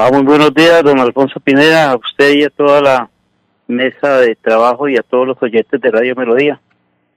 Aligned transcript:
Ah, 0.00 0.10
muy 0.12 0.22
buenos 0.22 0.54
días, 0.54 0.84
don 0.84 1.00
Alfonso 1.00 1.40
Pineda, 1.40 1.90
a 1.90 1.96
usted 1.96 2.32
y 2.34 2.44
a 2.44 2.50
toda 2.50 2.80
la 2.80 3.10
mesa 3.66 4.18
de 4.18 4.36
trabajo 4.36 4.88
y 4.88 4.96
a 4.96 5.02
todos 5.02 5.26
los 5.26 5.42
oyentes 5.42 5.80
de 5.80 5.90
Radio 5.90 6.14
Melodía. 6.14 6.60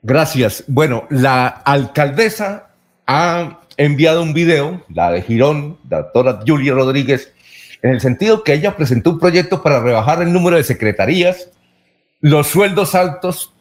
Gracias. 0.02 0.64
Bueno, 0.68 1.06
la 1.12 1.46
alcaldesa 1.46 2.72
ha 3.06 3.60
enviado 3.78 4.24
un 4.24 4.34
video, 4.34 4.84
la 4.90 5.12
de 5.12 5.22
Girón, 5.22 5.78
la 5.88 6.02
doctora 6.02 6.40
Julia 6.44 6.74
Rodríguez, 6.74 7.32
en 7.84 7.92
el 7.92 8.02
sentido 8.02 8.44
que 8.44 8.56
ella 8.56 8.76
presentó 8.76 9.12
un 9.12 9.20
proyecto 9.20 9.62
para 9.62 9.80
rebajar 9.80 10.24
el 10.24 10.34
número 10.34 10.58
de 10.58 10.64
secretarías, 10.64 11.52
los 12.20 12.48
sueldos 12.48 12.96
altos, 12.96 13.54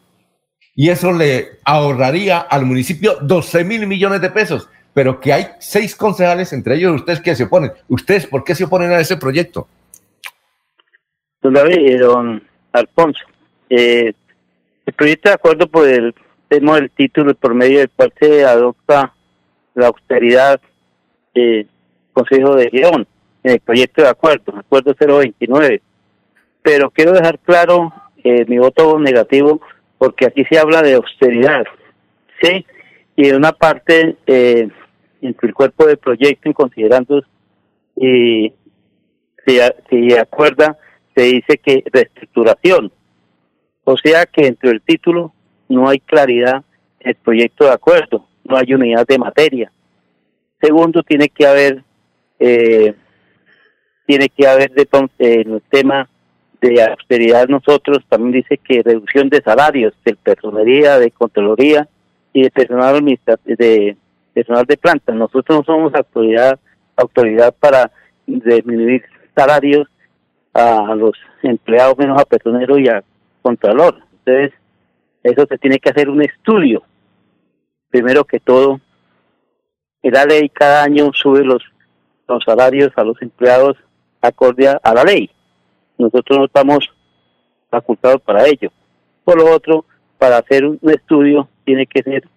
y 0.73 0.89
eso 0.89 1.11
le 1.11 1.59
ahorraría 1.63 2.39
al 2.39 2.65
municipio 2.65 3.19
12 3.21 3.65
mil 3.65 3.85
millones 3.85 4.19
de 4.19 4.31
pesos, 4.31 4.67
pero 4.93 5.19
que 5.19 5.33
hay 5.33 5.47
seis 5.59 5.95
concejales, 5.95 6.53
entre 6.53 6.75
ellos 6.75 6.95
ustedes, 6.95 7.21
que 7.21 7.35
se 7.35 7.45
oponen. 7.45 7.71
¿Ustedes 7.87 8.27
por 8.27 8.43
qué 8.43 8.55
se 8.55 8.65
oponen 8.65 8.91
a 8.91 8.99
ese 8.99 9.17
proyecto? 9.17 9.67
Don 11.41 11.53
David, 11.53 11.99
don 11.99 12.43
Alfonso, 12.71 13.25
eh, 13.69 14.13
el 14.85 14.93
proyecto 14.93 15.29
de 15.29 15.35
acuerdo 15.35 15.67
por 15.67 15.87
el 15.87 16.13
tema 16.47 16.75
del 16.75 16.91
título 16.91 17.33
por 17.33 17.53
medio 17.53 17.79
del 17.79 17.89
cual 17.89 18.13
se 18.19 18.45
adopta 18.45 19.13
la 19.73 19.87
austeridad 19.87 20.59
eh, 21.33 21.65
Consejo 22.13 22.55
de 22.55 22.69
Girón 22.69 23.07
en 23.43 23.53
el 23.53 23.59
proyecto 23.59 24.01
de 24.01 24.09
acuerdo, 24.09 24.53
acuerdo 24.57 24.93
029. 24.93 25.81
Pero 26.61 26.91
quiero 26.91 27.13
dejar 27.13 27.39
claro 27.39 27.91
eh, 28.23 28.45
mi 28.47 28.57
voto 28.57 28.99
negativo 28.99 29.61
porque 29.97 30.25
aquí 30.25 30.43
se 30.45 30.59
habla 30.59 30.81
de 30.81 30.95
austeridad, 30.95 31.63
¿sí? 32.41 32.65
Y 33.15 33.29
en 33.29 33.35
una 33.35 33.51
parte, 33.51 34.17
eh, 34.25 34.69
entre 35.21 35.49
el 35.49 35.53
cuerpo 35.53 35.85
del 35.85 35.97
proyecto 35.97 36.49
y 36.49 36.53
considerando 36.53 37.23
y 37.95 38.53
si, 39.45 39.59
si 39.89 40.13
acuerda, 40.15 40.77
se 41.15 41.23
dice 41.23 41.57
que 41.57 41.83
reestructuración. 41.91 42.91
O 43.83 43.97
sea 43.97 44.25
que 44.25 44.47
entre 44.47 44.71
el 44.71 44.81
título 44.81 45.33
no 45.67 45.89
hay 45.89 45.99
claridad 45.99 46.63
en 46.99 47.09
el 47.09 47.15
proyecto 47.15 47.65
de 47.65 47.71
acuerdo, 47.71 48.27
no 48.43 48.57
hay 48.57 48.73
unidad 48.73 49.05
de 49.07 49.17
materia. 49.17 49.71
Segundo, 50.61 51.03
tiene 51.03 51.29
que 51.29 51.45
haber 51.45 51.83
eh, 52.39 52.93
tiene 54.05 54.29
que 54.29 54.47
haber 54.47 54.71
de, 54.71 54.87
en 55.19 55.53
el 55.53 55.61
tema 55.69 56.09
de 56.59 56.83
austeridad 56.83 57.47
nosotros 57.47 57.99
también 58.07 58.33
dice 58.33 58.57
que 58.57 58.83
reducción 58.83 59.29
de 59.29 59.41
salarios 59.41 59.93
de 60.05 60.15
personería, 60.15 60.99
de 60.99 61.11
controloría 61.11 61.87
y 62.33 62.43
de 62.43 62.51
personal 62.51 63.03
de 63.45 63.97
personal 64.33 64.65
de 64.65 64.77
planta. 64.77 65.13
Nosotros 65.13 65.59
no 65.59 65.63
somos 65.63 65.93
autoridad 65.93 66.59
autoridad 66.95 67.55
para 67.59 67.91
disminuir 68.27 69.03
salarios 69.35 69.87
a 70.53 70.93
los 70.93 71.13
empleados 71.41 71.97
menos 71.97 72.21
a 72.21 72.25
personero 72.25 72.77
y 72.77 72.87
a 72.87 73.03
contralor. 73.41 73.97
Entonces, 74.23 74.53
eso 75.23 75.45
se 75.47 75.57
tiene 75.57 75.79
que 75.79 75.89
hacer 75.89 76.09
un 76.09 76.21
estudio. 76.21 76.83
Primero 77.89 78.25
que 78.25 78.39
todo, 78.39 78.79
la 80.03 80.25
ley 80.25 80.49
cada 80.49 80.83
año 80.83 81.11
sube 81.13 81.43
los, 81.43 81.63
los 82.27 82.43
salarios 82.43 82.91
a 82.95 83.03
los 83.03 83.19
empleados 83.21 83.77
acorde 84.21 84.67
a 84.67 84.93
la 84.93 85.03
ley 85.03 85.31
nosotros 86.01 86.39
no 86.39 86.45
estamos 86.45 86.89
facultados 87.69 88.21
para 88.21 88.45
ello. 88.47 88.71
Por 89.23 89.37
lo 89.37 89.55
otro, 89.55 89.85
para 90.17 90.37
hacer 90.37 90.65
un 90.65 90.79
estudio 90.89 91.47
tiene 91.63 91.85
que 91.85 92.03
ser 92.03 92.27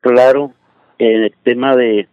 claro 0.00 0.52
en 0.98 1.24
el 1.24 1.34
tema 1.42 1.76
de, 1.76 2.08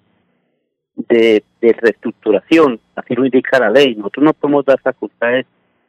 de, 0.96 1.44
reestructuración, 1.62 2.80
así 2.96 3.16
lo 3.16 3.26
indica 3.26 3.60
la 3.60 3.70
ley. 3.70 3.96
Nosotros 3.96 4.26
no 4.26 4.34
podemos 4.34 4.66
dar 4.66 4.80
facultades 4.80 5.46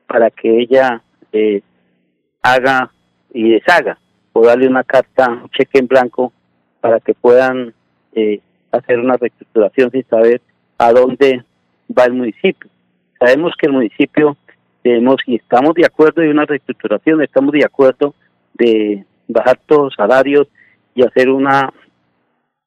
para 0.07 0.31
que 0.31 0.61
ella 0.61 1.03
eh, 1.33 1.63
haga 2.43 2.91
y 3.33 3.51
deshaga, 3.51 3.99
o 4.33 4.47
darle 4.47 4.69
una 4.69 4.85
carta, 4.85 5.29
un 5.29 5.51
cheque 5.51 5.79
en 5.79 5.87
blanco 5.87 6.33
para 6.81 7.01
que 7.01 7.13
puedan 7.15 7.75
eh, 8.15 8.41
hacer 8.73 8.99
una 8.99 9.17
reestructuración 9.17 9.91
sin 9.91 10.07
saber 10.07 10.41
a 10.79 10.93
dónde 10.93 11.45
va 11.97 12.05
el 12.05 12.15
municipio. 12.15 12.71
Sabemos 13.19 13.53
que 13.59 13.67
el 13.67 13.73
municipio 13.73 14.37
tenemos 14.83 15.17
y 15.27 15.37
estamos 15.37 15.75
de 15.75 15.85
acuerdo 15.85 16.23
de 16.23 16.31
una 16.31 16.47
reestructuración, 16.47 17.23
estamos 17.23 17.53
de 17.53 17.65
acuerdo 17.65 18.15
de 18.55 19.05
bajar 19.29 19.59
todos 19.67 19.85
los 19.85 19.95
salarios 19.95 20.47
y 20.95 21.03
hacer 21.03 21.29
una 21.29 21.73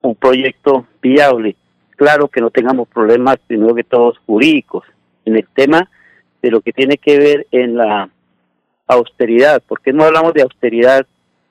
un 0.02 0.16
proyecto 0.16 0.88
viable. 1.02 1.56
Claro 1.96 2.28
que 2.28 2.42
no 2.42 2.50
tengamos 2.50 2.88
problemas, 2.88 3.38
primero 3.46 3.76
que 3.76 3.84
todos 3.84 4.18
jurídicos, 4.26 4.86
en 5.26 5.36
el 5.36 5.48
tema 5.54 5.90
de 6.42 6.52
lo 6.52 6.62
que 6.62 6.72
tiene 6.72 6.98
que 6.98 7.18
ver 7.18 7.48
en 7.52 7.76
la 7.76 8.10
austeridad. 8.88 9.62
¿Por 9.62 9.82
qué 9.82 9.92
no 9.92 10.04
hablamos 10.04 10.34
de 10.34 10.42
austeridad 10.42 11.06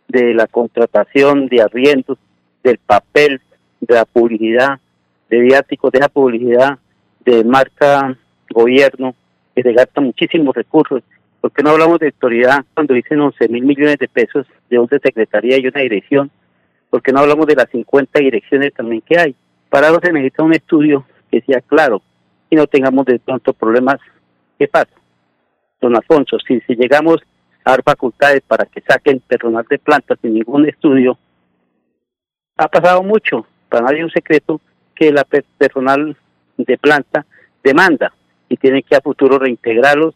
de 0.09 0.34
la 0.34 0.47
contratación 0.47 1.48
de 1.48 1.62
arriendos, 1.62 2.19
del 2.62 2.78
papel, 2.78 3.41
de 3.81 3.94
la 3.94 4.04
publicidad, 4.04 4.80
de 5.28 5.41
viáticos, 5.41 5.92
de 5.92 6.00
la 6.00 6.09
publicidad, 6.09 6.78
de 7.25 7.44
marca 7.44 8.16
gobierno, 8.50 9.15
que 9.54 9.62
se 9.62 9.72
gasta 9.72 10.00
muchísimos 10.00 10.54
recursos. 10.54 11.03
¿Por 11.41 11.53
qué 11.53 11.62
no 11.62 11.70
hablamos 11.70 11.98
de 11.98 12.06
autoridad 12.06 12.65
cuando 12.75 12.94
dicen 12.94 13.20
11 13.20 13.48
mil 13.48 13.65
millones 13.65 13.98
de 13.98 14.09
pesos 14.09 14.47
de 14.70 14.78
una 14.78 14.98
secretaría 14.98 15.59
y 15.59 15.66
una 15.66 15.82
dirección? 15.82 16.30
¿Por 16.91 17.03
qué 17.03 17.12
no 17.12 17.21
hablamos 17.21 17.47
de 17.47 17.54
las 17.54 17.69
50 17.71 18.19
direcciones 18.21 18.72
también 18.72 19.03
que 19.03 19.19
hay? 19.19 19.37
Para 19.69 19.88
eso 19.88 20.00
se 20.03 20.12
necesita 20.12 20.43
un 20.43 20.54
estudio 20.54 21.04
que 21.31 21.43
sea 21.43 21.60
claro 21.60 22.03
y 22.50 22.56
no 22.56 22.66
tengamos 22.66 23.04
de 23.06 23.19
pronto 23.19 23.53
problemas. 23.53 23.99
¿Qué 24.59 24.69
pasa? 24.69 24.88
Don 25.81 25.94
Alfonso, 25.94 26.38
si, 26.47 26.60
si 26.60 26.75
llegamos 26.75 27.19
a 27.65 27.72
dar 27.72 27.82
facultades 27.82 28.43
para 28.47 28.65
que 28.65 28.81
saquen 28.81 29.21
personal 29.21 29.66
de 29.69 29.78
planta 29.78 30.16
sin 30.21 30.34
ningún 30.34 30.66
estudio, 30.66 31.19
ha 32.56 32.69
pasado 32.69 33.03
mucho, 33.03 33.47
para 33.69 33.84
nadie 33.84 34.03
un 34.03 34.10
secreto, 34.10 34.60
que 34.94 35.12
la 35.12 35.25
personal 35.25 36.16
de 36.56 36.78
planta 36.78 37.25
demanda 37.62 38.12
y 38.48 38.56
tienen 38.56 38.82
que 38.82 38.97
a 38.97 39.00
futuro 39.00 39.38
reintegrarlos 39.38 40.15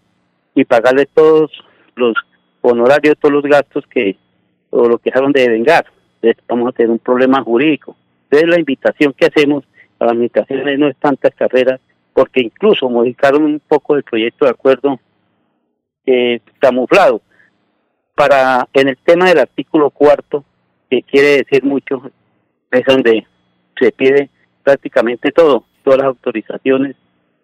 y 0.55 0.65
pagarle 0.65 1.07
todos 1.07 1.53
los 1.95 2.17
honorarios, 2.63 3.17
todos 3.19 3.33
los 3.33 3.45
gastos 3.45 3.85
que 3.87 4.17
o 4.71 4.89
lo 4.89 4.99
que 4.99 5.11
dejaron 5.11 5.33
de 5.33 5.49
vengar. 5.49 5.87
Vamos 6.49 6.69
a 6.69 6.73
tener 6.73 6.91
un 6.91 6.99
problema 6.99 7.43
jurídico. 7.43 7.97
Entonces 8.25 8.49
la 8.49 8.59
invitación 8.59 9.13
que 9.13 9.27
hacemos 9.27 9.65
a 9.99 10.05
las 10.05 10.13
administraciones 10.13 10.79
no 10.79 10.89
es 10.89 10.97
tantas 10.97 11.35
carreras, 11.35 11.81
porque 12.13 12.41
incluso 12.41 12.89
modificaron 12.89 13.45
un 13.45 13.61
poco 13.61 13.97
el 13.97 14.03
proyecto 14.03 14.45
de 14.45 14.51
acuerdo 14.51 15.01
eh, 16.07 16.41
camuflado. 16.59 17.21
Para 18.15 18.69
en 18.73 18.89
el 18.89 18.99
tema 18.99 19.29
del 19.29 19.39
artículo 19.39 19.91
cuarto, 19.91 20.45
que 20.91 21.03
quiere 21.03 21.39
decir 21.39 21.65
mucho, 21.65 22.11
es 22.71 22.85
donde 22.85 23.27
se 23.79 23.93
pide 23.93 24.31
prácticamente 24.63 25.33
todo, 25.33 25.65
todas 25.83 25.99
las 25.99 26.09
autorizaciones 26.09 26.97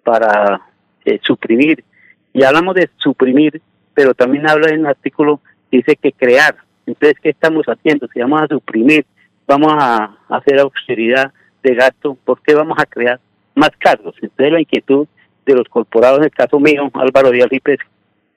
para 0.05 0.61
eh, 1.05 1.19
suprimir. 1.22 1.84
Y 2.33 2.44
hablamos 2.44 2.75
de 2.75 2.91
suprimir, 2.97 3.61
pero 3.94 4.15
también 4.15 4.49
habla 4.49 4.69
en 4.69 4.81
el 4.81 4.87
artículo, 4.87 5.41
dice 5.71 5.97
que 5.97 6.12
crear. 6.12 6.56
Entonces, 6.88 7.19
¿qué 7.22 7.28
estamos 7.28 7.66
haciendo? 7.66 8.09
Si 8.09 8.19
vamos 8.19 8.41
a 8.41 8.47
suprimir, 8.47 9.04
vamos 9.47 9.72
a 9.76 10.16
hacer 10.31 10.59
austeridad 10.59 11.32
de 11.62 11.75
gasto, 11.75 12.16
¿por 12.25 12.41
qué 12.41 12.54
vamos 12.54 12.78
a 12.78 12.87
crear 12.87 13.21
más 13.54 13.71
cargos? 13.78 14.15
Entonces, 14.22 14.53
la 14.53 14.60
inquietud 14.60 15.06
de 15.44 15.54
los 15.54 15.69
corporados, 15.69 16.19
en 16.19 16.25
el 16.25 16.31
caso 16.31 16.59
mío, 16.59 16.91
Álvaro 16.94 17.31
Díaz 17.31 17.49
Lípez, 17.50 17.78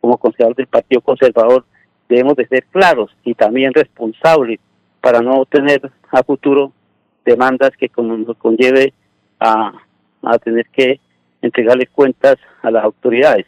como 0.02 0.18
concejal 0.18 0.54
del 0.54 0.68
Partido 0.68 1.00
Conservador, 1.00 1.64
debemos 2.10 2.36
de 2.36 2.46
ser 2.48 2.66
claros 2.66 3.16
y 3.24 3.36
también 3.36 3.74
responsables 3.74 4.60
para 5.00 5.22
no 5.22 5.46
tener 5.46 5.90
a 6.12 6.22
futuro 6.24 6.74
demandas 7.24 7.72
que 7.78 7.90
nos 7.98 8.36
conlleve 8.38 8.94
a, 9.40 9.72
a 10.24 10.40
tener 10.40 10.66
que 10.74 11.00
entregarle 11.42 11.88
cuentas 11.88 12.36
a 12.62 12.70
las 12.70 12.84
autoridades. 12.84 13.46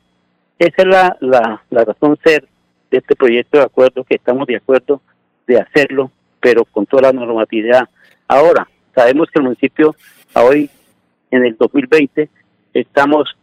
Esa 0.60 0.82
es 0.82 0.88
la, 0.88 1.18
la, 1.20 1.62
la 1.70 1.84
razón 1.84 2.18
ser 2.24 2.48
de 2.94 3.00
este 3.00 3.16
proyecto 3.16 3.58
de 3.58 3.64
acuerdo, 3.64 4.04
que 4.04 4.16
estamos 4.16 4.46
de 4.46 4.56
acuerdo 4.56 5.02
de 5.48 5.60
hacerlo, 5.60 6.12
pero 6.40 6.64
con 6.64 6.86
toda 6.86 7.12
la 7.12 7.14
normatividad. 7.14 7.90
Ahora, 8.28 8.70
sabemos 8.94 9.30
que 9.32 9.40
el 9.40 9.46
municipio, 9.46 9.96
hoy, 10.36 10.70
en 11.32 11.44
el 11.44 11.58
2020, 11.58 12.30
estamos 12.72 13.36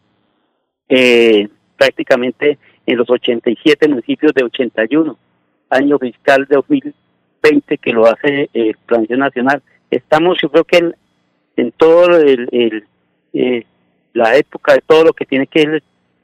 eh, 0.88 1.48
prácticamente 1.76 2.58
en 2.86 2.96
los 2.96 3.10
87 3.10 3.88
municipios 3.88 4.32
de 4.34 4.44
81, 4.44 5.18
año 5.68 5.98
fiscal 5.98 6.46
de 6.48 6.54
2020 6.54 7.78
que 7.78 7.92
lo 7.92 8.06
hace 8.06 8.48
el 8.52 8.76
Plan 8.86 9.04
Nacional. 9.08 9.62
Estamos, 9.90 10.38
yo 10.40 10.48
creo 10.48 10.64
que 10.64 10.76
en, 10.76 10.94
en 11.56 11.72
todo 11.72 12.16
el, 12.16 12.48
el 12.52 12.84
eh, 13.32 13.66
la 14.12 14.36
época 14.36 14.74
de 14.74 14.82
todo 14.86 15.04
lo 15.06 15.12
que 15.12 15.26
tiene 15.26 15.48
que 15.48 15.62
el, 15.62 15.82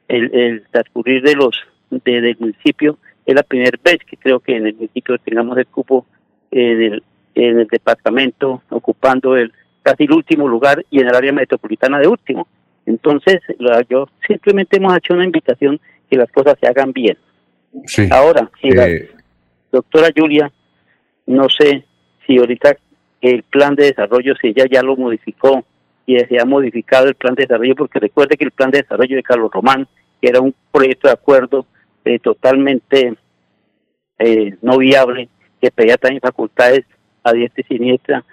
el, 0.09 0.63
transcurrir 0.71 1.23
de 1.23 1.35
los 1.35 1.57
de, 1.91 2.21
del 2.21 2.37
municipio 2.39 2.99
es 3.27 3.35
la 3.35 3.43
primera 3.43 3.77
vez 3.85 3.99
que 4.09 4.17
creo 4.17 4.41
que 4.41 4.57
en 4.57 4.67
el 4.67 4.75
municipio 4.75 5.19
tengamos 5.19 5.59
el 5.59 5.67
cupo 5.67 6.07
en 6.51 6.81
el, 6.81 7.03
en 7.35 7.59
el 7.61 7.67
departamento 7.67 8.63
ocupando 8.71 9.37
el 9.37 9.53
casi 9.83 10.05
el 10.05 10.13
último 10.13 10.49
lugar 10.49 10.85
y 10.91 11.01
en 11.01 11.09
el 11.09 11.15
área 11.15 11.33
metropolitana 11.33 11.99
de 11.99 12.09
último. 12.09 12.47
Entonces, 12.87 13.41
yo 13.89 14.09
simplemente 14.27 14.77
hemos 14.77 14.97
hecho 14.97 15.15
una 15.15 15.25
invitación 15.25 15.81
que 16.09 16.17
las 16.17 16.31
cosas 16.31 16.57
se 16.61 16.69
hagan 16.69 16.93
bien. 16.93 17.19
Ahora, 18.11 18.51
si 18.61 18.71
la 18.71 18.89
eh, 18.89 19.11
doctora 19.71 20.09
Julia, 20.17 20.51
no 21.27 21.49
sé 21.49 21.85
si 22.27 22.39
ahorita 22.39 22.77
el 23.21 23.43
plan 23.43 23.75
de 23.75 23.87
desarrollo, 23.87 24.35
si 24.41 24.49
ella 24.49 24.67
ya 24.71 24.83
lo 24.83 24.97
modificó 24.97 25.65
y 26.07 26.19
se 26.19 26.41
ha 26.41 26.45
modificado 26.45 27.09
el 27.09 27.17
plan 27.17 27.35
de 27.35 27.43
desarrollo, 27.43 27.75
porque 27.75 27.99
recuerde 27.99 28.37
que 28.37 28.45
el 28.45 28.53
plan 28.53 28.71
de 28.71 28.83
desarrollo 28.83 29.17
de 29.17 29.23
Carlos 29.23 29.51
Román, 29.53 29.87
que 30.21 30.29
era 30.29 30.41
un 30.41 30.55
proyecto 30.71 31.09
de 31.09 31.15
acuerdo 31.15 31.67
eh, 32.07 32.19
totalmente 32.21 33.15
eh, 34.19 34.55
no 34.63 34.79
viable, 34.79 35.29
que 35.61 35.71
pedía 35.71 35.97
también 35.97 36.21
facultades 36.21 36.85
a 37.25 37.33
diestra 37.33 37.65
y 37.67 37.75
siniestra, 37.75 38.25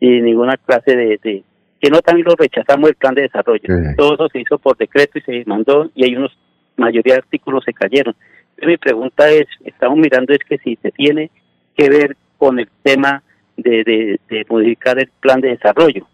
y 0.00 0.08
ninguna 0.22 0.56
clase 0.56 0.96
de, 0.96 1.44
que 1.80 1.90
no 1.90 2.00
también 2.00 2.26
lo 2.26 2.34
rechazamos 2.34 2.88
el 2.88 2.96
plan 2.96 3.14
de 3.14 3.22
desarrollo. 3.22 3.68
Todo 3.96 4.14
eso 4.14 4.28
se 4.30 4.40
hizo 4.40 4.58
por 4.58 4.76
decreto 4.78 5.18
y 5.18 5.22
se 5.22 5.44
mandó 5.46 5.90
y 5.94 6.04
hay 6.04 6.16
unos 6.16 6.36
mayoría 6.76 7.14
de 7.14 7.20
artículos 7.20 7.62
se 7.64 7.74
cayeron. 7.74 8.16
mi 8.62 8.78
pregunta 8.78 9.30
es, 9.30 9.46
estamos 9.64 9.98
mirando 9.98 10.32
es 10.32 10.40
que 10.40 10.58
si 10.58 10.76
se 10.76 10.90
tiene 10.90 11.30
que 11.76 11.90
ver 11.90 12.16
con 12.38 12.58
el 12.58 12.68
tema 12.82 13.22
de, 13.56 14.18
de, 14.28 14.46
modificar 14.48 14.98
el 14.98 15.10
plan 15.20 15.40
de 15.40 15.50
desarrollo. 15.50 16.08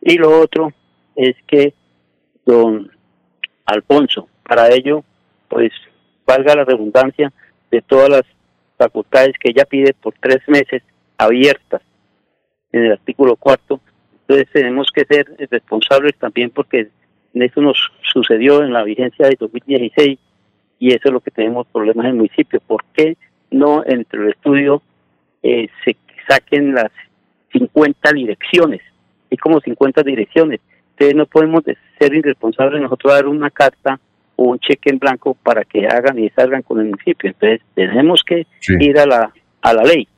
Y 0.00 0.16
lo 0.16 0.40
otro 0.40 0.72
es 1.14 1.36
que 1.46 1.74
don 2.46 2.90
Alfonso, 3.66 4.28
para 4.42 4.70
ello, 4.70 5.04
pues 5.48 5.70
valga 6.30 6.54
la 6.54 6.64
redundancia 6.64 7.32
de 7.70 7.82
todas 7.82 8.08
las 8.08 8.22
facultades 8.78 9.34
que 9.38 9.50
ella 9.50 9.64
pide 9.64 9.94
por 9.94 10.14
tres 10.20 10.38
meses 10.46 10.82
abiertas 11.18 11.82
en 12.72 12.84
el 12.84 12.92
artículo 12.92 13.36
cuarto. 13.36 13.80
Entonces 14.22 14.48
tenemos 14.52 14.88
que 14.94 15.04
ser 15.04 15.26
responsables 15.50 16.16
también 16.18 16.50
porque 16.50 16.88
eso 17.34 17.60
nos 17.60 17.78
sucedió 18.12 18.62
en 18.62 18.72
la 18.72 18.84
vigencia 18.84 19.26
de 19.26 19.36
2016 19.38 20.18
y 20.78 20.88
eso 20.88 21.08
es 21.08 21.12
lo 21.12 21.20
que 21.20 21.32
tenemos 21.32 21.66
problemas 21.66 22.04
en 22.04 22.10
el 22.12 22.16
municipio. 22.16 22.60
¿Por 22.60 22.84
qué 22.94 23.16
no 23.50 23.82
entre 23.84 24.22
el 24.22 24.28
estudio 24.30 24.82
eh, 25.42 25.68
se 25.84 25.96
saquen 26.28 26.74
las 26.74 26.92
50 27.52 28.12
direcciones? 28.12 28.80
Hay 29.30 29.36
como 29.36 29.60
50 29.60 30.02
direcciones. 30.04 30.60
Entonces 30.92 31.16
no 31.16 31.26
podemos 31.26 31.64
ser 31.98 32.14
irresponsables 32.14 32.80
nosotros 32.80 33.12
dar 33.12 33.26
una 33.26 33.50
carta 33.50 33.98
o 34.40 34.44
un 34.44 34.58
cheque 34.58 34.88
en 34.88 34.98
blanco 34.98 35.34
para 35.34 35.64
que 35.66 35.86
hagan 35.86 36.18
y 36.18 36.30
salgan 36.30 36.62
con 36.62 36.80
el 36.80 36.86
municipio. 36.86 37.28
Entonces 37.28 37.60
tenemos 37.74 38.24
que 38.24 38.46
ir 38.80 38.98
a 38.98 39.04
la, 39.04 39.30
a 39.60 39.74
la 39.74 39.82
ley. 39.82 40.08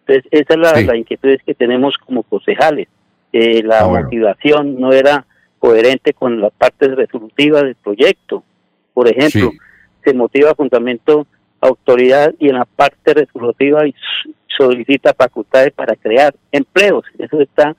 Entonces 0.00 0.30
esa 0.30 0.54
es 0.76 0.86
la, 0.86 0.96
inquietud 0.96 1.38
que 1.46 1.54
tenemos 1.54 1.96
como 1.96 2.22
concejales. 2.22 2.88
Eh, 3.32 3.62
la 3.62 3.80
ah, 3.80 3.88
motivación 3.88 4.78
no 4.78 4.92
era 4.92 5.24
coherente 5.58 6.12
con 6.12 6.42
la 6.42 6.50
parte 6.50 6.88
resolutiva 6.88 7.62
del 7.62 7.74
proyecto. 7.74 8.44
Por 8.92 9.08
ejemplo, 9.08 9.50
se 10.04 10.12
motiva 10.12 10.54
fundamento 10.54 11.26
autoridad 11.62 12.34
y 12.38 12.50
en 12.50 12.56
la 12.56 12.66
parte 12.66 13.14
resolutiva 13.14 13.80
solicita 14.46 15.14
facultades 15.14 15.72
para 15.72 15.96
crear 15.96 16.34
empleos. 16.52 17.06
Eso 17.18 17.40
está, 17.40 17.74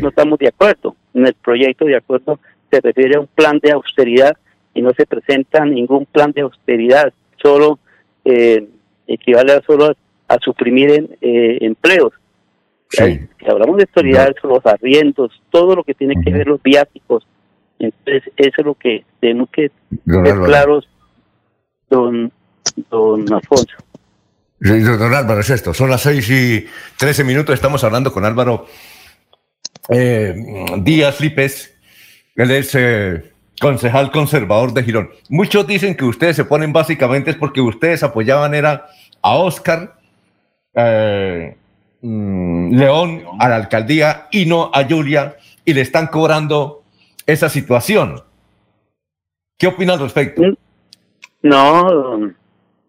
no, 0.00 0.08
estamos 0.10 0.38
de 0.38 0.46
acuerdo. 0.46 0.94
En 1.12 1.26
el 1.26 1.34
proyecto 1.34 1.86
de 1.86 1.96
acuerdo 1.96 2.38
se 2.70 2.80
refiere 2.80 3.16
a 3.16 3.20
un 3.20 3.26
plan 3.26 3.58
de 3.58 3.72
austeridad 3.72 4.36
y 4.74 4.82
no 4.82 4.92
se 4.96 5.06
presenta 5.06 5.64
ningún 5.64 6.06
plan 6.06 6.32
de 6.32 6.42
austeridad, 6.42 7.12
solo 7.40 7.78
eh, 8.24 8.66
equivale 9.06 9.52
a 9.52 9.62
solo 9.62 9.94
a, 10.28 10.38
suprimir 10.38 11.16
eh, 11.20 11.58
empleos. 11.60 12.12
Si 12.88 13.28
hablamos 13.46 13.76
de 13.78 13.84
autoridades, 13.84 14.36
los 14.42 14.64
arriendos, 14.66 15.42
todo 15.50 15.74
lo 15.74 15.82
que 15.82 15.94
tiene 15.94 16.14
que 16.22 16.32
ver 16.32 16.46
los 16.46 16.62
viáticos. 16.62 17.26
Entonces, 17.78 18.22
eso 18.36 18.54
es 18.58 18.64
lo 18.64 18.74
que 18.74 19.04
tenemos 19.20 19.48
que 19.50 19.70
ser 20.06 20.36
claros, 20.44 20.88
don, 21.90 22.30
don 22.90 23.32
Alfonso. 23.32 23.76
Don 24.60 25.14
Álvaro, 25.14 25.40
es 25.40 25.50
esto. 25.50 25.74
Son 25.74 25.90
las 25.90 26.02
seis 26.02 26.30
y 26.30 26.66
trece 26.96 27.24
minutos. 27.24 27.54
Estamos 27.54 27.84
hablando 27.84 28.12
con 28.12 28.24
Álvaro 28.24 28.66
eh, 29.90 30.34
Díaz 30.78 31.20
Lípez. 31.20 31.74
Él 32.36 32.50
es 32.50 32.74
eh, 32.74 33.33
concejal 33.60 34.10
conservador 34.10 34.72
de 34.72 34.82
Girón. 34.82 35.10
Muchos 35.28 35.66
dicen 35.66 35.96
que 35.96 36.04
ustedes 36.04 36.36
se 36.36 36.44
ponen 36.44 36.72
básicamente 36.72 37.30
es 37.30 37.36
porque 37.36 37.60
ustedes 37.60 38.02
apoyaban 38.02 38.54
era 38.54 38.86
a 39.22 39.34
Oscar 39.36 39.94
eh, 40.74 41.56
Mm, 42.06 42.76
León 42.76 43.22
a 43.38 43.48
la 43.48 43.56
alcaldía 43.56 44.26
y 44.30 44.44
no 44.44 44.70
a 44.74 44.84
Julia 44.84 45.36
y 45.64 45.72
le 45.72 45.80
están 45.80 46.08
cobrando 46.08 46.82
esa 47.24 47.48
situación. 47.48 48.20
¿Qué 49.58 49.68
opina 49.68 49.94
al 49.94 50.00
respecto? 50.00 50.42
Mm, 50.42 50.54
no, 51.44 52.34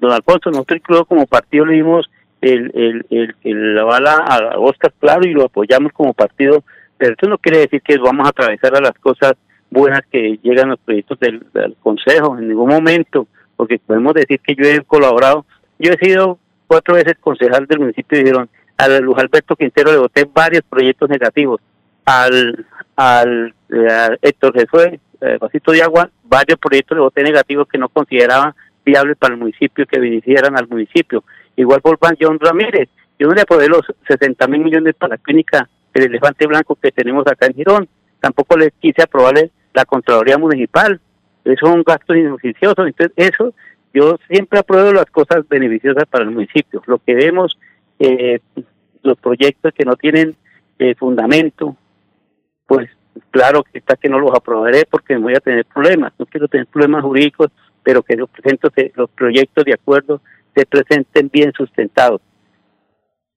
don, 0.02 0.12
Alfonso, 0.12 0.52
nosotros 0.52 0.82
creo 0.84 1.06
como 1.06 1.26
partido 1.28 1.66
le 1.66 1.76
dimos 1.76 2.12
el, 2.42 2.70
el, 2.76 3.06
el, 3.10 3.36
el 3.46 3.76
la 3.76 3.86
bala 3.86 4.16
a 4.16 4.60
Oscar 4.60 4.92
Claro 5.00 5.26
y 5.26 5.34
lo 5.34 5.46
apoyamos 5.46 5.94
como 5.94 6.14
partido, 6.14 6.66
pero 6.98 7.16
eso 7.18 7.30
no 7.30 7.38
quiere 7.38 7.60
decir 7.60 7.82
que 7.84 7.98
vamos 7.98 8.28
a 8.28 8.32
atravesar 8.32 8.76
a 8.76 8.82
las 8.82 8.96
cosas 8.96 9.36
buenas 9.76 10.02
que 10.12 10.40
llegan 10.42 10.70
los 10.70 10.80
proyectos 10.80 11.20
del, 11.20 11.46
Consejo 11.82 12.38
en 12.38 12.48
ningún 12.48 12.70
momento, 12.70 13.28
porque 13.56 13.78
podemos 13.78 14.14
decir 14.14 14.40
que 14.40 14.56
yo 14.56 14.64
he 14.64 14.82
colaborado, 14.82 15.46
yo 15.78 15.92
he 15.92 15.98
sido 15.98 16.40
cuatro 16.68 16.96
veces 16.96 17.16
concejal 17.20 17.68
del 17.68 17.80
municipio 17.80 18.18
de 18.18 18.26
Girón 18.26 18.50
a 18.78 18.88
Luis 19.00 19.18
Alberto 19.18 19.56
Quintero 19.56 19.92
le 19.92 19.98
voté 20.00 20.28
varios 20.32 20.64
proyectos 20.64 21.10
negativos. 21.10 21.62
Al, 22.06 22.66
al, 22.96 23.54
eh, 23.70 24.18
Héctor 24.22 24.54
Jesús 24.54 25.00
eh, 25.22 25.38
Vasito 25.40 25.72
de 25.72 25.82
Agua, 25.82 26.10
varios 26.24 26.60
proyectos 26.60 26.98
le 26.98 27.02
voté 27.02 27.24
negativos 27.24 27.68
que 27.68 27.78
no 27.78 27.90
consideraba 27.90 28.56
viables 28.86 29.18
para 29.18 29.34
el 29.34 29.40
municipio, 29.40 29.86
que 29.88 30.00
beneficiaran 30.00 30.58
al 30.58 30.68
municipio. 30.68 31.24
Igual 31.56 31.82
por 31.82 31.98
Juan 31.98 32.18
John 32.20 32.40
Ramírez, 32.40 32.90
yo 33.18 33.28
no 33.28 33.34
le 33.34 33.42
aprobé 33.42 33.68
los 33.68 33.82
60 34.08 34.48
mil 34.48 34.62
millones 34.62 34.94
para 34.96 35.16
la 35.16 35.18
clínica 35.18 35.68
del 35.94 36.06
elefante 36.06 36.46
blanco 36.46 36.76
que 36.76 36.92
tenemos 36.92 37.26
acá 37.26 37.48
en 37.48 37.56
Girón. 37.56 37.90
Tampoco 38.20 38.58
le 38.58 38.72
quise 38.72 39.02
aprobarle 39.02 39.52
la 39.76 39.86
Contraloría 39.86 40.38
Municipal. 40.38 41.00
Eso 41.44 41.68
es 41.68 41.76
un 41.76 41.84
gasto 41.84 42.16
inoficioso. 42.16 42.88
Entonces, 42.88 43.14
eso, 43.18 43.54
yo 43.94 44.18
siempre 44.28 44.60
apruebo 44.60 44.92
las 44.94 45.06
cosas 45.06 45.48
beneficiosas 45.48 46.06
para 46.10 46.24
el 46.24 46.32
municipio. 46.32 46.82
Lo 46.88 46.98
que 46.98 47.14
vemos 47.14 47.60
eh, 48.00 48.40
los 49.04 49.18
proyectos 49.20 49.74
que 49.74 49.86
no 49.86 49.96
tienen 49.96 50.36
eh, 50.80 50.96
fundamento, 50.96 51.78
pues 52.66 52.90
claro 53.30 53.64
que 53.64 53.78
está 53.78 53.96
que 53.96 54.10
no 54.10 54.20
los 54.20 54.34
aprobaré 54.34 54.86
porque 54.90 55.16
voy 55.18 55.36
a 55.36 55.40
tener 55.40 55.66
problemas. 55.66 56.14
No 56.18 56.26
quiero 56.26 56.48
tener 56.48 56.66
problemas 56.68 57.04
jurídicos, 57.04 57.52
pero 57.84 58.02
que 58.02 58.16
los, 58.16 58.30
los 58.96 59.10
proyectos 59.12 59.66
de 59.66 59.74
acuerdo 59.74 60.22
se 60.56 60.66
presenten 60.66 61.30
bien 61.32 61.52
sustentados. 61.54 62.22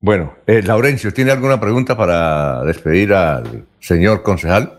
Bueno, 0.01 0.37
eh, 0.47 0.63
Laurencio, 0.63 1.13
¿tiene 1.13 1.33
alguna 1.33 1.61
pregunta 1.61 1.97
para 1.97 2.63
despedir 2.63 3.13
al 3.13 3.67
señor 3.81 4.23
concejal? 4.23 4.78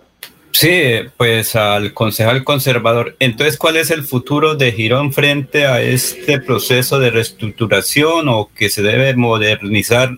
Sí, 0.51 0.93
pues 1.15 1.55
al 1.55 1.93
concejal 1.93 2.43
conservador. 2.43 3.15
Entonces, 3.19 3.57
¿cuál 3.57 3.77
es 3.77 3.91
el 3.91 4.03
futuro 4.03 4.55
de 4.55 4.71
Girón 4.71 5.13
frente 5.13 5.65
a 5.65 5.81
este 5.81 6.39
proceso 6.39 6.99
de 6.99 7.11
reestructuración 7.11 8.27
o 8.27 8.49
que 8.55 8.69
se 8.69 8.81
debe 8.81 9.15
modernizar 9.15 10.09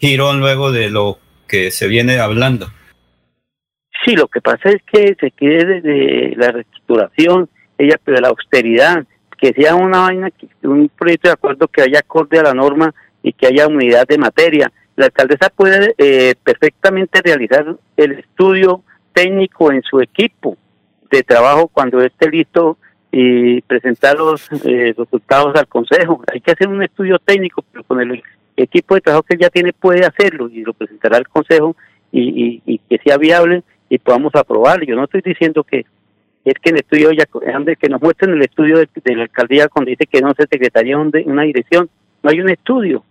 Girón 0.00 0.40
luego 0.40 0.72
de 0.72 0.90
lo 0.90 1.18
que 1.46 1.70
se 1.70 1.88
viene 1.88 2.18
hablando? 2.18 2.68
Sí, 4.04 4.14
lo 4.14 4.28
que 4.28 4.40
pasa 4.40 4.70
es 4.70 4.82
que 4.90 5.16
se 5.18 5.30
quiere 5.30 5.80
de 5.80 6.34
la 6.36 6.52
reestructuración, 6.52 7.48
ella 7.78 7.98
pero 8.04 8.20
la 8.20 8.28
austeridad, 8.28 9.04
que 9.38 9.52
sea 9.52 9.74
una 9.74 10.00
vaina, 10.00 10.30
un 10.62 10.90
proyecto 10.90 11.28
de 11.28 11.34
acuerdo 11.34 11.68
que 11.68 11.82
haya 11.82 12.00
acorde 12.00 12.38
a 12.38 12.44
la 12.44 12.54
norma 12.54 12.94
y 13.22 13.32
que 13.32 13.46
haya 13.46 13.66
unidad 13.66 14.06
de 14.06 14.18
materia. 14.18 14.70
La 14.96 15.06
alcaldesa 15.06 15.50
puede 15.50 15.94
eh, 15.98 16.34
perfectamente 16.42 17.20
realizar 17.22 17.76
el 17.96 18.12
estudio 18.12 18.82
técnico 19.14 19.72
en 19.72 19.82
su 19.82 20.00
equipo 20.00 20.58
de 21.10 21.22
trabajo 21.22 21.68
cuando 21.68 22.02
esté 22.02 22.28
listo 22.28 22.76
y 23.10 23.60
presentar 23.62 24.18
los 24.18 24.50
eh, 24.64 24.92
resultados 24.96 25.54
al 25.56 25.68
consejo. 25.68 26.22
Hay 26.32 26.40
que 26.40 26.50
hacer 26.50 26.68
un 26.68 26.82
estudio 26.82 27.18
técnico, 27.20 27.64
pero 27.70 27.84
con 27.84 28.00
el 28.00 28.22
equipo 28.56 28.96
de 28.96 29.00
trabajo 29.00 29.22
que 29.22 29.34
él 29.34 29.40
ya 29.40 29.50
tiene 29.50 29.72
puede 29.72 30.04
hacerlo 30.04 30.48
y 30.48 30.62
lo 30.62 30.74
presentará 30.74 31.16
al 31.16 31.28
consejo 31.28 31.76
y, 32.10 32.60
y, 32.66 32.78
que 32.78 32.98
sea 32.98 33.16
viable 33.16 33.62
y 33.88 33.98
podamos 33.98 34.34
aprobarlo. 34.34 34.84
Yo 34.84 34.96
no 34.96 35.04
estoy 35.04 35.22
diciendo 35.24 35.62
que 35.62 35.86
es 36.44 36.54
que 36.60 36.70
el 36.70 36.76
estudio 36.76 37.10
ya 37.12 37.24
que 37.26 37.88
nos 37.88 38.02
muestren 38.02 38.34
el 38.34 38.42
estudio 38.42 38.78
de, 38.78 39.16
la 39.16 39.22
alcaldía 39.22 39.68
cuando 39.68 39.90
dice 39.90 40.06
que 40.06 40.20
no 40.20 40.34
se 40.34 40.46
secretaría 40.50 40.98
una 40.98 41.42
dirección, 41.42 41.88
no 42.22 42.30
hay 42.30 42.40
un 42.40 42.50
estudio. 42.50 43.04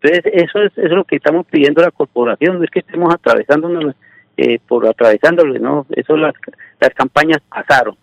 Entonces 0.00 0.32
eso 0.34 0.60
es, 0.60 0.72
eso 0.72 0.86
es 0.86 0.90
lo 0.90 1.04
que 1.04 1.16
estamos 1.16 1.46
pidiendo 1.46 1.80
a 1.80 1.86
la 1.86 1.90
corporación, 1.90 2.58
no 2.58 2.64
es 2.64 2.70
que 2.70 2.80
estemos 2.80 3.14
atravesando 3.14 3.68
una, 3.68 3.94
eh, 4.36 4.58
por 4.66 4.86
atravesándole, 4.86 5.58
¿no? 5.58 5.86
Eso 5.90 6.16
las, 6.16 6.34
las 6.80 6.90
campañas 6.94 7.38
pasaron, 7.48 7.96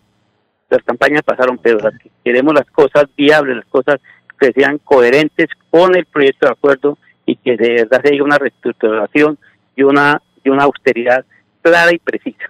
las 0.68 0.82
campañas 0.82 1.22
pasaron, 1.22 1.58
pero 1.58 1.78
queremos 2.24 2.54
las 2.54 2.66
cosas 2.70 3.04
viables, 3.16 3.56
las 3.56 3.66
cosas 3.66 4.00
que 4.38 4.52
sean 4.52 4.78
coherentes 4.78 5.48
con 5.70 5.94
el 5.96 6.04
proyecto 6.06 6.46
de 6.46 6.52
acuerdo 6.52 6.98
y 7.26 7.36
que 7.36 7.56
de 7.56 7.84
verdad 7.84 8.02
se 8.04 8.20
una 8.22 8.38
reestructuración 8.38 9.38
y 9.76 9.82
una, 9.82 10.20
y 10.42 10.50
una 10.50 10.64
austeridad 10.64 11.24
clara 11.62 11.92
y 11.92 11.98
precisa. 11.98 12.44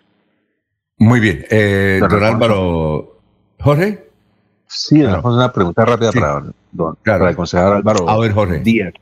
Muy 0.98 1.20
bien. 1.20 1.44
Eh, 1.50 2.00
don 2.00 2.22
Álvaro, 2.22 3.18
Jorge. 3.60 4.08
Sí, 4.66 5.02
una 5.02 5.52
pregunta 5.52 5.84
rápida 5.84 6.10
para, 6.12 6.42
don, 6.72 6.96
el 7.04 7.36
concejal 7.36 7.74
Álvaro 7.74 8.08
A 8.08 8.18
ver, 8.18 8.32
Jorge. 8.32 8.58
Díaz. 8.58 8.94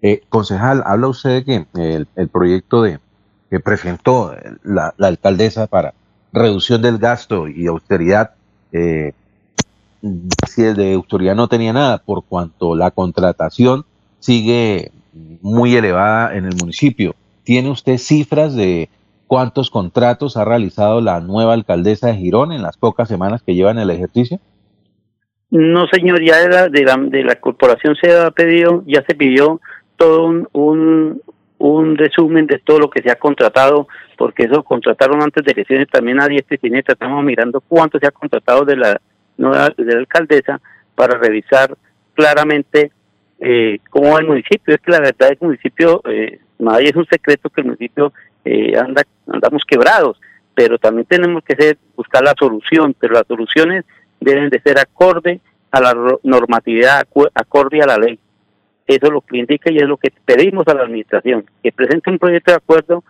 Eh, 0.00 0.20
concejal, 0.28 0.82
habla 0.84 1.08
usted 1.08 1.30
de 1.30 1.44
que 1.44 2.06
el, 2.16 2.28
proyecto 2.28 2.82
de 2.82 2.98
que 3.52 3.60
presentó 3.60 4.34
la, 4.64 4.94
alcaldesa 4.98 5.66
para 5.66 5.92
reducción 6.32 6.80
del 6.80 6.96
gasto 6.96 7.48
y 7.48 7.66
austeridad, 7.66 8.30
eh, 8.72 9.12
si 10.48 10.62
el 10.62 10.74
de 10.74 10.94
autoridad 10.94 11.34
no 11.34 11.48
tenía 11.48 11.74
nada, 11.74 11.98
por 11.98 12.24
cuanto 12.24 12.74
la 12.74 12.90
contratación 12.92 13.84
sigue 14.20 14.90
muy 15.42 15.76
elevada 15.76 16.34
en 16.34 16.46
el 16.46 16.56
municipio. 16.56 17.14
¿Tiene 17.44 17.68
usted 17.68 17.98
cifras 17.98 18.56
de 18.56 18.88
cuántos 19.26 19.68
contratos 19.68 20.38
ha 20.38 20.46
realizado 20.46 21.02
la 21.02 21.20
nueva 21.20 21.52
alcaldesa 21.52 22.06
de 22.06 22.14
Girón 22.14 22.52
en 22.52 22.62
las 22.62 22.78
pocas 22.78 23.06
semanas 23.06 23.42
que 23.42 23.54
lleva 23.54 23.70
en 23.70 23.80
el 23.80 23.90
ejercicio? 23.90 24.40
No, 25.50 25.86
señor, 25.88 26.24
ya 26.24 26.38
de 26.38 26.48
la, 26.48 26.68
de 26.70 26.84
la, 26.84 26.96
de 26.96 27.22
la 27.22 27.34
corporación 27.34 27.96
se 27.96 28.16
ha 28.16 28.30
pedido, 28.30 28.82
ya 28.86 29.04
se 29.06 29.14
pidió 29.14 29.60
todo 29.98 30.46
un, 30.52 31.20
resumen 31.96 32.46
de 32.46 32.58
todo 32.58 32.78
lo 32.78 32.90
que 32.90 33.02
se 33.02 33.10
ha 33.10 33.16
contratado, 33.16 33.88
porque 34.16 34.44
eso 34.44 34.62
contrataron 34.62 35.22
antes 35.22 35.44
de 35.44 35.52
elecciones, 35.52 35.88
también 35.88 36.16
nadie 36.16 36.44
se 36.48 36.58
tiene, 36.58 36.80
estamos 36.80 37.22
mirando 37.24 37.60
cuánto 37.60 37.98
se 37.98 38.06
ha 38.06 38.10
contratado 38.10 38.64
de 38.64 38.76
la 38.76 39.00
de 39.36 39.94
la 39.94 39.98
alcaldesa 39.98 40.60
para 40.94 41.18
revisar 41.18 41.76
claramente 42.14 42.92
eh, 43.40 43.78
cómo 43.90 44.12
va 44.12 44.20
el 44.20 44.26
municipio. 44.26 44.74
Es 44.74 44.80
que 44.80 44.92
la 44.92 45.00
verdad 45.00 45.30
el 45.30 45.38
municipio, 45.40 46.02
eh, 46.04 46.38
nadie 46.58 46.90
es 46.90 46.96
un 46.96 47.06
secreto 47.06 47.50
que 47.50 47.62
el 47.62 47.68
municipio 47.68 48.12
eh, 48.44 48.76
anda 48.76 49.02
andamos 49.26 49.62
quebrados, 49.64 50.20
pero 50.54 50.78
también 50.78 51.06
tenemos 51.06 51.42
que 51.44 51.56
ser, 51.56 51.78
buscar 51.96 52.22
la 52.22 52.34
solución, 52.38 52.94
pero 52.98 53.14
las 53.14 53.26
soluciones 53.26 53.84
deben 54.20 54.50
de 54.50 54.60
ser 54.60 54.78
acorde 54.78 55.40
a 55.70 55.80
la 55.80 56.18
normatividad, 56.22 57.06
acorde 57.34 57.82
a 57.82 57.86
la 57.86 57.98
ley. 57.98 58.18
Eso 58.94 59.06
es 59.06 59.12
lo 59.12 59.20
que 59.20 59.38
indica 59.38 59.70
y 59.70 59.78
es 59.78 59.86
lo 59.86 59.96
que 59.96 60.12
pedimos 60.24 60.66
a 60.68 60.74
la 60.74 60.82
administración, 60.82 61.44
que 61.62 61.72
presente 61.72 62.10
un 62.10 62.18
proyecto 62.18 62.52
de 62.52 62.56
acuerdo 62.56 63.04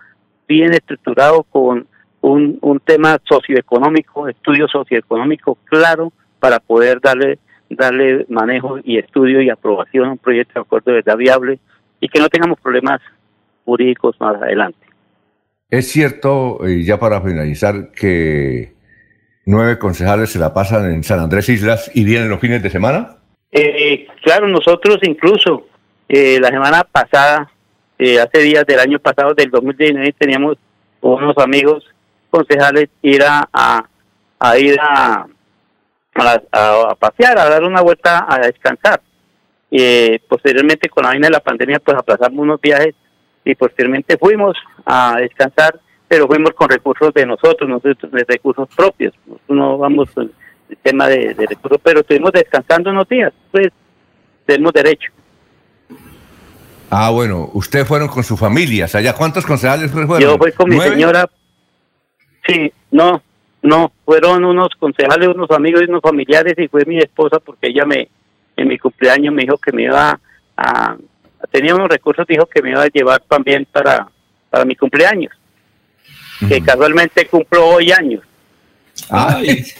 bien 0.48 0.72
estructurado 0.72 1.44
con 1.44 1.86
un, 2.20 2.58
un 2.60 2.80
tema 2.80 3.18
socioeconómico, 3.28 4.28
estudio 4.28 4.68
socioeconómico 4.68 5.58
claro 5.64 6.12
para 6.38 6.60
poder 6.60 7.00
darle 7.00 7.38
darle 7.76 8.26
manejo 8.28 8.78
y 8.84 8.98
estudio 8.98 9.40
y 9.40 9.50
aprobación 9.50 10.04
a 10.04 10.12
un 10.12 10.18
proyecto 10.18 10.54
de 10.54 10.60
acuerdo 10.60 10.90
de 10.90 10.96
verdad 10.96 11.16
viable 11.16 11.58
y 12.00 12.08
que 12.08 12.20
no 12.20 12.28
tengamos 12.28 12.60
problemas 12.60 13.00
jurídicos 13.64 14.20
más 14.20 14.36
adelante. 14.40 14.78
Es 15.70 15.90
cierto, 15.90 16.58
y 16.68 16.84
ya 16.84 16.98
para 16.98 17.22
finalizar, 17.22 17.92
que 17.92 18.74
nueve 19.46 19.78
concejales 19.78 20.30
se 20.30 20.38
la 20.38 20.52
pasan 20.52 20.92
en 20.92 21.02
San 21.02 21.20
Andrés 21.20 21.48
Islas 21.48 21.90
y 21.94 22.04
vienen 22.04 22.28
los 22.28 22.40
fines 22.40 22.62
de 22.62 22.70
semana? 22.70 23.16
Eh, 23.50 24.06
claro, 24.22 24.48
nosotros 24.48 24.98
incluso 25.02 25.66
eh, 26.12 26.38
la 26.40 26.48
semana 26.48 26.84
pasada, 26.84 27.50
eh, 27.98 28.20
hace 28.20 28.40
días 28.40 28.66
del 28.66 28.78
año 28.78 28.98
pasado, 28.98 29.34
del 29.34 29.50
2019, 29.50 30.14
teníamos 30.18 30.58
unos 31.00 31.36
amigos 31.38 31.84
concejales 32.30 32.88
ir 33.02 33.22
a, 33.24 33.48
a, 33.52 34.58
ir 34.58 34.78
a, 34.80 35.26
a, 36.14 36.94
pasear, 36.94 37.38
a 37.38 37.48
dar 37.48 37.64
una 37.64 37.80
vuelta 37.80 38.26
a 38.28 38.38
descansar. 38.38 39.00
y 39.70 40.18
posteriormente, 40.20 40.88
con 40.88 41.02
la 41.02 41.10
vaina 41.10 41.26
de 41.26 41.32
la 41.32 41.40
pandemia, 41.40 41.80
pues 41.80 41.96
aplazamos 41.96 42.38
unos 42.38 42.60
viajes 42.60 42.94
y 43.44 43.54
posteriormente 43.54 44.16
fuimos 44.16 44.56
a 44.84 45.16
descansar 45.18 45.80
pero 46.12 46.26
fuimos 46.26 46.50
con 46.50 46.68
recursos 46.68 47.14
de 47.14 47.24
nosotros, 47.24 47.66
no 47.66 47.78
de, 47.78 47.96
recursos 48.28 48.68
propios. 48.76 49.14
no 49.48 49.78
vamos 49.78 50.10
con 50.10 50.30
el 50.68 50.76
tema 50.76 51.08
de, 51.08 51.32
recursos, 51.32 51.80
pero 51.82 52.00
estuvimos 52.00 52.32
descansando 52.32 52.90
unos 52.90 53.08
días, 53.08 53.32
pues 53.50 53.68
tenemos 54.44 54.74
derecho. 54.74 55.10
Ah, 56.94 57.08
bueno, 57.08 57.48
ustedes 57.54 57.88
fueron 57.88 58.08
con 58.08 58.22
sus 58.22 58.38
familias 58.38 58.94
allá. 58.94 59.14
¿Cuántos 59.14 59.46
concejales 59.46 59.90
fueron? 59.90 60.20
Yo 60.20 60.36
fui 60.36 60.52
con 60.52 60.68
mi 60.68 60.78
señora. 60.78 61.26
Sí, 62.46 62.70
no, 62.90 63.22
no, 63.62 63.92
fueron 64.04 64.44
unos 64.44 64.68
concejales, 64.78 65.28
unos 65.28 65.50
amigos 65.52 65.80
y 65.80 65.90
unos 65.90 66.02
familiares 66.02 66.54
y 66.58 66.68
fue 66.68 66.84
mi 66.84 66.98
esposa 66.98 67.38
porque 67.40 67.68
ella 67.68 67.86
me, 67.86 68.08
en 68.58 68.68
mi 68.68 68.76
cumpleaños 68.76 69.32
me 69.32 69.42
dijo 69.42 69.56
que 69.56 69.72
me 69.72 69.84
iba 69.84 70.20
a, 70.56 70.96
tenía 71.50 71.74
unos 71.74 71.88
recursos, 71.88 72.26
dijo 72.26 72.44
que 72.44 72.60
me 72.60 72.72
iba 72.72 72.82
a 72.82 72.88
llevar 72.88 73.22
también 73.26 73.66
para, 73.72 74.06
para 74.50 74.66
mi 74.66 74.76
cumpleaños 74.76 75.32
que 76.46 76.60
casualmente 76.60 77.26
cumplo 77.26 77.66
hoy 77.68 77.90
años. 77.92 78.22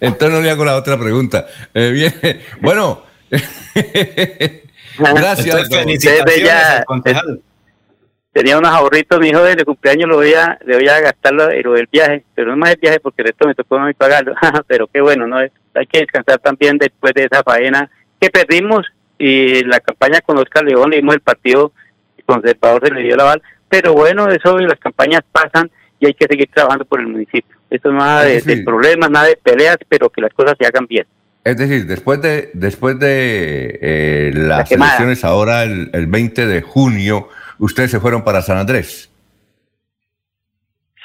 Entonces 0.00 0.36
no 0.36 0.42
le 0.42 0.50
hago 0.50 0.64
la 0.64 0.76
otra 0.76 0.98
pregunta. 0.98 1.46
Eh, 1.72 1.90
bien, 1.90 2.12
bueno, 2.60 3.04
gracias. 4.98 5.68
tenía 8.32 8.58
unos 8.58 8.70
ahorritos, 8.70 9.18
mi 9.18 9.28
hijo 9.28 9.42
de 9.42 9.64
cumpleaños 9.64 10.08
lo 10.08 10.16
voy 10.16 10.34
a, 10.34 10.58
le 10.64 10.76
voy 10.76 10.88
a 10.88 11.00
gastar 11.00 11.32
lo, 11.32 11.46
del 11.46 11.88
viaje, 11.90 12.24
pero 12.34 12.50
no 12.50 12.56
más 12.56 12.70
el 12.70 12.80
viaje 12.80 13.00
porque 13.00 13.22
el 13.22 13.28
resto 13.28 13.46
me 13.46 13.54
tocó 13.54 13.78
no 13.78 13.92
pagarlo. 13.94 14.34
pero 14.66 14.86
qué 14.86 15.00
bueno, 15.00 15.26
no 15.26 15.38
hay 15.38 15.86
que 15.86 16.00
descansar 16.00 16.38
también 16.38 16.78
después 16.78 17.14
de 17.14 17.24
esa 17.24 17.42
faena 17.42 17.90
que 18.20 18.30
perdimos 18.30 18.86
y 19.18 19.64
la 19.64 19.80
campaña 19.80 20.20
con 20.20 20.38
Oscar 20.38 20.64
León 20.64 20.90
le 20.90 20.96
dimos 20.96 21.14
el 21.14 21.20
partido 21.20 21.72
conservador 22.26 22.86
se 22.86 22.94
le 22.94 23.02
dio 23.02 23.16
la 23.16 23.24
bala 23.24 23.42
pero 23.68 23.92
bueno, 23.92 24.28
eso 24.28 24.58
las 24.58 24.78
campañas 24.78 25.22
pasan 25.30 25.70
y 26.00 26.06
hay 26.06 26.14
que 26.14 26.26
seguir 26.26 26.48
trabajando 26.52 26.84
por 26.84 27.00
el 27.00 27.08
municipio. 27.08 27.56
Esto 27.70 27.92
no 27.92 27.98
nada 27.98 28.24
de, 28.24 28.62
problemas, 28.64 29.10
nada 29.10 29.26
de 29.26 29.36
peleas, 29.36 29.76
pero 29.88 30.08
que 30.08 30.22
las 30.22 30.32
cosas 30.32 30.54
se 30.58 30.66
hagan 30.66 30.86
bien. 30.86 31.06
Es 31.48 31.56
decir, 31.56 31.86
después 31.86 32.20
de 32.20 32.50
después 32.52 32.98
de 32.98 33.78
eh, 33.80 34.32
las 34.34 34.70
elecciones 34.70 35.24
ahora 35.24 35.62
el, 35.62 35.88
el 35.94 36.06
20 36.06 36.46
de 36.46 36.60
junio, 36.60 37.30
ustedes 37.58 37.90
se 37.90 38.00
fueron 38.00 38.22
para 38.22 38.42
San 38.42 38.58
Andrés. 38.58 39.10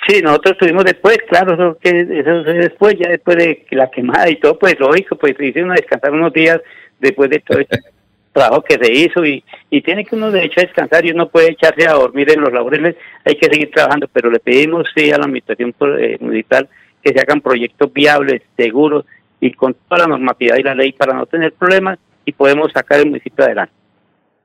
Sí, 0.06 0.22
nosotros 0.22 0.52
estuvimos 0.52 0.84
después, 0.84 1.18
claro, 1.30 1.54
eso 1.54 1.78
que 1.80 1.90
eso 2.20 2.44
después, 2.44 2.96
ya 3.00 3.10
después 3.10 3.38
de 3.38 3.66
la 3.72 3.90
quemada 3.90 4.30
y 4.30 4.36
todo, 4.36 4.60
pues 4.60 4.78
lógico, 4.78 5.16
pues 5.16 5.34
hicieron 5.40 5.72
a 5.72 5.76
descansar 5.76 6.12
unos 6.12 6.34
días 6.34 6.60
después 7.00 7.30
de 7.30 7.40
todo 7.40 7.60
esto. 7.60 7.78
trabajo 8.34 8.64
que 8.64 8.84
se 8.84 8.92
hizo 8.92 9.24
y, 9.24 9.44
y 9.70 9.82
tiene 9.82 10.04
que 10.04 10.16
uno 10.16 10.30
de 10.30 10.44
hecho 10.44 10.60
descansar 10.60 11.06
y 11.06 11.12
uno 11.12 11.30
puede 11.30 11.52
echarse 11.52 11.88
a 11.88 11.94
dormir 11.94 12.32
en 12.32 12.42
los 12.42 12.52
laureles, 12.52 12.96
hay 13.24 13.36
que 13.36 13.46
seguir 13.46 13.72
trabajando, 13.72 14.10
pero 14.12 14.30
le 14.30 14.40
pedimos 14.40 14.88
sí 14.94 15.10
a 15.12 15.20
la 15.20 15.26
administración 15.26 15.74
eh, 16.00 16.18
municipal 16.20 16.68
que 17.02 17.14
se 17.14 17.20
hagan 17.22 17.42
proyectos 17.42 17.94
viables, 17.94 18.42
seguros 18.58 19.06
y 19.44 19.52
con 19.52 19.76
toda 19.90 20.04
la 20.04 20.08
normatividad 20.08 20.58
y 20.58 20.64
la 20.64 20.74
ley 20.74 20.94
para 20.94 21.14
no 21.14 21.26
tener 21.26 21.52
problemas 21.52 22.00
y 22.24 22.32
podemos 22.32 22.72
sacar 22.72 23.00
el 23.00 23.08
municipio 23.08 23.44
adelante. 23.44 23.74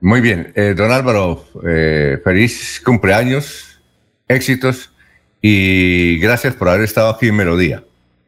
Muy 0.00 0.20
bien, 0.20 0.52
eh, 0.56 0.74
don 0.76 0.90
Álvaro, 0.90 1.44
eh, 1.64 2.18
feliz 2.24 2.82
cumpleaños, 2.84 3.80
éxitos 4.26 4.92
y 5.40 6.18
gracias 6.18 6.56
por 6.56 6.68
haber 6.68 6.82
estado 6.82 7.10
aquí 7.10 7.28
en 7.28 7.36
Melodía. 7.36 7.84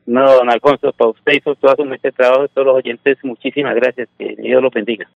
No, 0.07 0.33
don 0.33 0.49
Alfonso, 0.49 0.93
para 0.93 1.11
usted 1.11 1.33
y 1.35 1.41
por 1.41 1.57
todo 1.57 1.75
su 1.77 2.13
trabajo, 2.13 2.49
todos 2.49 2.67
los 2.69 2.77
oyentes, 2.77 3.19
muchísimas 3.23 3.75
gracias. 3.75 4.09
Que 4.17 4.37
Dios 4.39 4.63
los 4.63 4.73
bendiga. 4.73 5.07